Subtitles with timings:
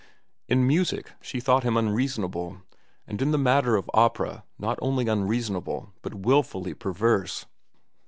[0.47, 2.63] In music she thought him unreasonable,
[3.05, 7.45] and in the matter of opera not only unreasonable but wilfully perverse.